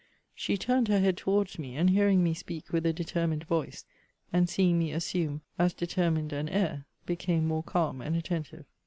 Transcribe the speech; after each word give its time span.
She 0.33 0.57
turned 0.57 0.87
her 0.87 0.99
head 0.99 1.15
towards 1.15 1.59
me, 1.59 1.75
and 1.75 1.87
hearing 1.91 2.23
me 2.23 2.33
speak 2.33 2.73
with 2.73 2.87
a 2.87 2.91
determined 2.91 3.43
voice, 3.43 3.85
and 4.33 4.49
seeing 4.49 4.79
me 4.79 4.91
assume 4.91 5.41
as 5.59 5.75
determined 5.75 6.33
an 6.33 6.49
air, 6.49 6.85
became 7.05 7.45
more 7.47 7.61
calm 7.61 8.01
and 8.01 8.15
attentive. 8.15 8.65